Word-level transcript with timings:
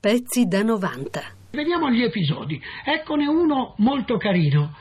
Pezzi 0.00 0.46
da 0.46 0.62
90. 0.62 1.20
Vediamo 1.50 1.90
gli 1.90 2.02
episodi. 2.02 2.58
Eccone 2.86 3.26
uno 3.26 3.74
molto 3.76 4.16
carino. 4.16 4.74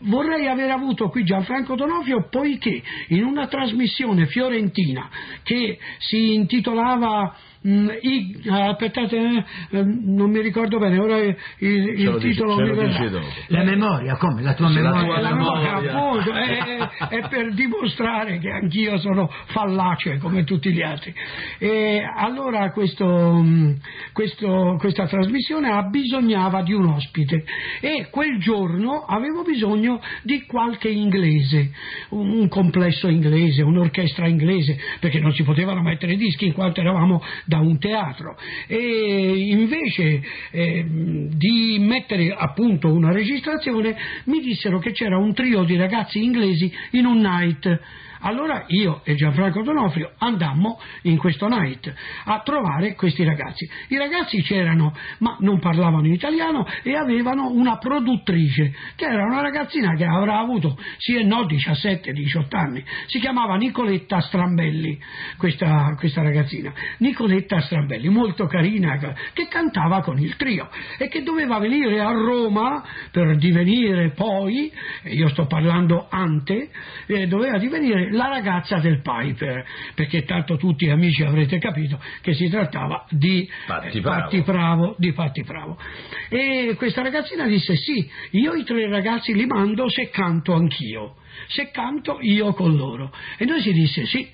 Vorrei 0.00 0.46
aver 0.46 0.70
avuto 0.70 1.08
qui 1.08 1.24
Gianfranco 1.24 1.74
Donofrio 1.74 2.28
poiché 2.28 2.82
in 3.08 3.24
una 3.24 3.46
trasmissione 3.46 4.26
fiorentina 4.26 5.08
che 5.42 5.78
si 5.96 6.34
intitolava 6.34 7.34
I, 7.68 8.40
aspettate, 8.48 9.44
eh, 9.70 9.82
non 9.82 10.30
mi 10.30 10.40
ricordo 10.40 10.78
bene, 10.78 10.98
ora 10.98 11.18
il, 11.18 11.36
il 11.58 12.16
titolo 12.18 12.56
dice, 12.56 13.10
mi 13.10 13.20
La 13.48 13.62
memoria, 13.62 14.16
come? 14.16 14.40
La 14.40 14.54
tua 14.54 14.70
memoria? 14.70 15.20
La, 15.20 15.34
memoria, 15.34 15.74
appunto, 15.74 16.32
è, 16.32 16.88
è, 17.08 17.28
per 17.28 17.52
dimostrare 17.52 18.38
che 18.38 18.48
anch'io 18.48 18.98
sono 18.98 19.30
fallace 19.46 20.16
come 20.16 20.44
tutti 20.44 20.72
gli 20.72 20.80
altri. 20.80 21.12
E 21.58 22.02
allora 22.16 22.70
questo, 22.70 23.06
mm, 23.06 23.72
questo, 24.14 24.76
questa 24.78 25.06
trasmissione 25.06 25.70
abbisognava 25.70 26.62
di 26.62 26.72
un 26.72 26.86
ospite 26.86 27.44
e 27.80 28.08
quel 28.10 28.38
giorno 28.38 29.04
avevo 29.04 29.42
bisogno 29.42 30.00
di 30.22 30.46
qualche 30.46 30.88
inglese, 30.88 31.70
un, 32.10 32.30
un 32.30 32.48
complesso 32.48 33.08
inglese, 33.08 33.62
un'orchestra 33.62 34.26
inglese, 34.26 34.78
perché 35.00 35.20
non 35.20 35.32
si 35.32 35.42
potevano 35.42 35.82
mettere 35.82 36.16
dischi 36.16 36.46
in 36.46 36.54
quanto 36.54 36.80
eravamo 36.80 37.22
da 37.44 37.57
un 37.60 37.78
teatro. 37.78 38.36
E 38.66 39.48
invece 39.50 40.22
eh, 40.50 40.84
di 40.88 41.76
mettere 41.80 42.34
a 42.36 42.52
punto 42.52 42.92
una 42.92 43.12
registrazione 43.12 43.96
mi 44.24 44.40
dissero 44.40 44.78
che 44.78 44.92
c'era 44.92 45.18
un 45.18 45.34
trio 45.34 45.64
di 45.64 45.76
ragazzi 45.76 46.22
inglesi 46.22 46.72
in 46.92 47.06
un 47.06 47.20
night 47.20 47.80
allora 48.20 48.64
io 48.68 49.00
e 49.04 49.14
Gianfranco 49.14 49.62
Donofrio 49.62 50.12
andammo 50.18 50.80
in 51.02 51.16
questo 51.18 51.48
night 51.48 51.92
a 52.24 52.40
trovare 52.40 52.94
questi 52.94 53.24
ragazzi. 53.24 53.68
I 53.88 53.96
ragazzi 53.96 54.42
c'erano, 54.42 54.94
ma 55.18 55.36
non 55.40 55.58
parlavano 55.58 56.06
in 56.06 56.12
italiano 56.12 56.66
e 56.82 56.96
avevano 56.96 57.50
una 57.50 57.78
produttrice, 57.78 58.74
che 58.96 59.04
era 59.04 59.24
una 59.24 59.40
ragazzina 59.40 59.94
che 59.94 60.04
avrà 60.04 60.38
avuto 60.38 60.78
sì 60.98 61.16
e 61.16 61.24
no 61.24 61.42
17-18 61.44 62.56
anni. 62.56 62.84
Si 63.06 63.18
chiamava 63.18 63.56
Nicoletta 63.56 64.20
Strambelli, 64.20 64.98
questa, 65.36 65.94
questa 65.96 66.22
ragazzina. 66.22 66.72
Nicoletta 66.98 67.60
Strambelli, 67.60 68.08
molto 68.08 68.46
carina, 68.46 68.98
che 69.32 69.48
cantava 69.48 70.00
con 70.00 70.18
il 70.18 70.36
trio 70.36 70.68
e 70.98 71.08
che 71.08 71.22
doveva 71.22 71.58
venire 71.58 72.00
a 72.00 72.10
Roma 72.10 72.84
per 73.10 73.36
divenire 73.36 74.10
poi, 74.10 74.72
io 75.04 75.28
sto 75.28 75.46
parlando 75.46 76.06
ante, 76.10 76.70
eh, 77.06 77.26
doveva 77.26 77.58
divenire 77.58 78.07
la 78.10 78.28
ragazza 78.28 78.78
del 78.78 79.00
Piper, 79.00 79.64
perché 79.94 80.24
tanto 80.24 80.56
tutti 80.56 80.88
amici 80.88 81.22
avrete 81.22 81.58
capito 81.58 82.00
che 82.20 82.34
si 82.34 82.48
trattava 82.48 83.06
di 83.10 83.48
Patti 83.66 84.00
Bravo. 84.00 84.20
Patti 84.20 84.40
Bravo, 84.42 84.94
di 84.98 85.12
Patti 85.12 85.42
Bravo. 85.42 85.78
E 86.28 86.74
questa 86.76 87.02
ragazzina 87.02 87.46
disse 87.46 87.76
sì, 87.76 88.08
io 88.32 88.54
i 88.54 88.64
tre 88.64 88.88
ragazzi 88.88 89.34
li 89.34 89.46
mando 89.46 89.88
se 89.88 90.10
canto 90.10 90.54
anch'io 90.54 91.14
se 91.46 91.70
canto 91.70 92.18
io 92.20 92.52
con 92.52 92.76
loro. 92.76 93.12
E 93.36 93.44
noi 93.44 93.60
si 93.60 93.72
disse 93.72 94.04
sì, 94.06 94.28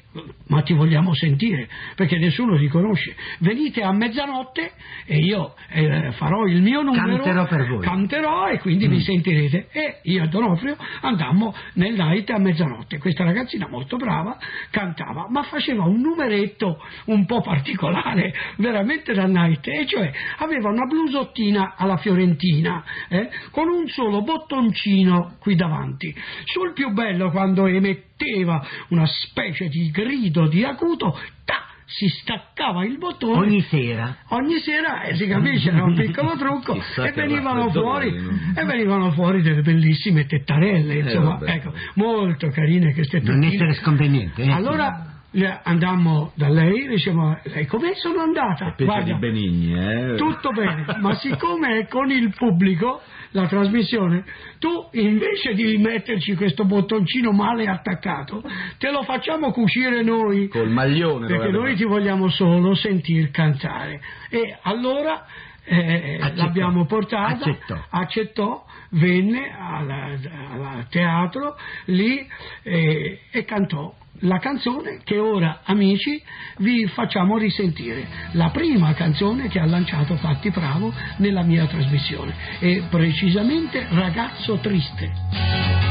ma 0.49 0.63
ti 0.63 0.73
vogliamo 0.73 1.15
sentire, 1.15 1.69
perché 1.97 2.19
nessuno 2.19 2.57
ti 2.59 2.69
conosce. 2.69 3.15
Venite 3.41 3.83
a 3.83 3.93
mezzanotte 3.93 4.73
e 5.07 5.19
io 5.19 5.55
eh, 5.71 6.13
farò 6.13 6.45
il 6.45 6.63
mio 6.63 6.83
numero, 6.83 7.17
canterò 7.17 7.47
per 7.47 7.67
voi. 7.67 7.85
Canterò 7.85 8.49
e 8.49 8.59
quindi 8.61 8.87
mm. 8.87 8.91
mi 8.91 9.01
sentirete. 9.01 9.69
E 9.73 10.01
io 10.05 10.25
e 10.25 10.29
Donofrio 10.29 10.77
andammo 11.01 11.55
nel 11.75 11.95
night 11.95 12.31
a 12.31 12.39
mezzanotte. 12.39 12.99
Questa 12.99 13.25
ragazzina 13.25 13.69
molto 13.69 13.97
brava 13.97 14.39
cantava, 14.71 15.27
ma 15.29 15.43
faceva 15.43 15.85
un 15.85 16.01
numeretto 16.01 16.81
un 17.07 17.27
po' 17.27 17.41
particolare, 17.41 18.33
veramente 18.57 19.13
da 19.13 19.27
night, 19.27 19.67
e 19.67 19.87
cioè 19.87 20.13
aveva 20.39 20.71
una 20.71 20.87
blusottina 20.87 21.75
alla 21.77 21.97
fiorentina, 21.97 22.85
eh, 23.09 23.31
con 23.51 23.69
un 23.69 23.87
solo 23.89 24.23
bottoncino 24.23 25.37
qui 25.41 25.55
davanti. 25.55 26.15
Sul 26.45 26.73
più 26.73 26.93
bello 26.95 27.31
quando 27.31 27.67
emetteva 27.67 28.65
una 28.89 29.07
specie 29.07 29.69
di 29.69 29.91
grido 29.91 30.49
di 30.49 30.65
acuto, 30.65 31.19
ta, 31.45 31.67
si 31.85 32.09
staccava 32.09 32.85
il 32.85 32.97
bottone. 32.97 33.39
Ogni 33.39 33.61
sera. 33.63 34.17
Ogni 34.29 34.59
sera 34.61 35.03
eh, 35.03 35.17
si 35.17 35.27
capisce 35.27 35.69
era 35.69 35.85
un 35.85 35.95
piccolo 35.95 36.37
trucco 36.39 36.75
e 36.75 37.13
venivano, 37.13 37.71
fuori, 37.71 38.09
e 38.57 38.65
venivano 38.65 39.11
fuori 39.11 39.43
delle 39.43 39.61
bellissime 39.61 40.25
tettarelle 40.25 40.95
eh, 40.95 40.99
insomma 41.01 41.39
eh, 41.41 41.53
ecco, 41.53 41.75
molto 41.95 42.49
carine 42.49 42.95
queste 42.95 43.21
tettarelle 43.21 43.45
non 43.45 43.53
essere 43.55 43.75
sconveniente 43.75 44.43
eh? 44.43 44.51
allora 44.51 45.14
andammo 45.63 46.33
da 46.35 46.49
lei, 46.49 46.87
diciamo, 46.87 47.39
lei 47.43 47.67
come 47.67 47.95
sono 47.95 48.21
andata? 48.21 48.75
Guarda, 48.77 49.13
di 49.13 49.19
Benigni, 49.19 49.75
eh? 49.75 50.15
Tutto 50.17 50.51
bene, 50.51 50.85
ma 51.01 51.15
siccome 51.15 51.79
è 51.81 51.89
con 51.89 52.11
il 52.11 52.33
pubblico 52.37 53.01
la 53.35 53.47
trasmissione, 53.49 54.25
tu 54.61 54.89
invece 54.93 55.55
di 55.55 55.77
metterci 55.77 56.37
questo 56.37 56.65
bottoncino 56.65 57.33
male 57.33 57.67
attaccato, 57.67 58.43
te 58.79 58.91
lo 58.93 59.03
facciamo 59.03 59.51
cucire 59.51 60.03
noi. 60.03 60.47
Col 60.49 60.71
maglione. 60.71 61.27
Perché 61.27 61.51
noi 61.51 61.75
ti 61.75 61.85
vogliamo 61.85 62.29
solo 62.29 62.75
sentir 62.75 63.31
cantare. 63.33 64.01
E 64.31 64.57
allora 64.63 65.27
eh, 65.65 66.33
l'abbiamo 66.35 66.87
portata, 66.87 67.45
accettò, 67.45 67.85
accettò 67.91 68.64
venne 68.95 69.55
al 69.57 70.87
teatro 70.89 71.57
lì 71.87 72.27
eh, 72.63 73.21
e 73.31 73.45
cantò 73.45 73.95
la 74.21 74.39
canzone 74.39 75.01
che 75.03 75.19
ora, 75.19 75.61
amici, 75.65 76.23
vi 76.59 76.87
facciamo 76.87 77.37
risentire. 77.37 78.07
La 78.33 78.51
prima 78.51 78.95
canzone 78.95 79.49
che 79.49 79.59
ha 79.59 79.67
lanciato 79.67 80.17
Fatti 80.17 80.51
Bravo 80.51 80.93
nella 81.19 81.43
mia 81.43 81.67
trasmissione 81.67 82.35
e 82.61 82.85
precisamente 82.89 83.87
Ragazzo 83.91 84.59
Triste. 84.59 85.84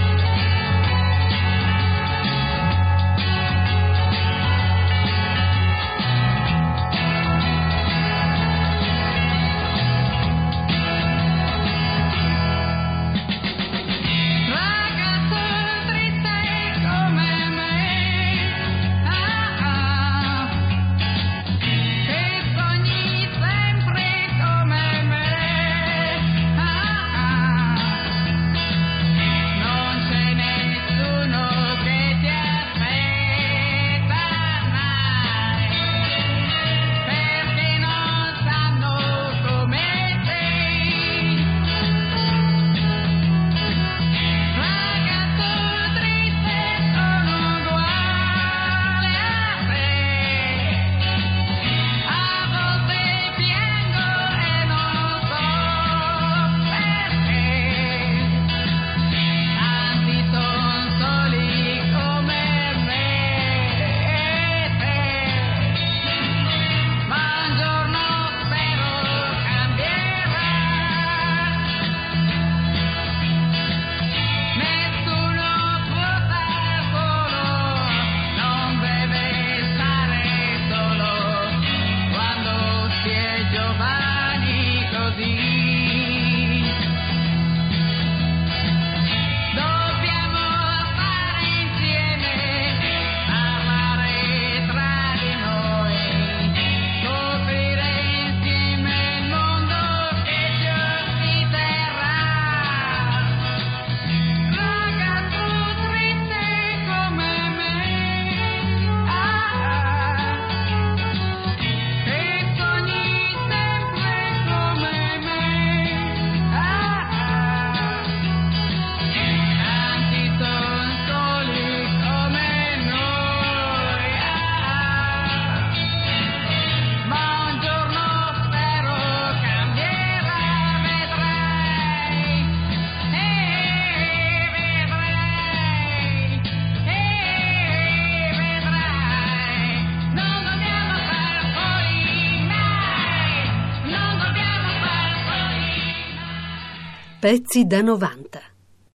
Pezzi 147.24 147.64
da 147.66 147.82
90. 147.82 148.53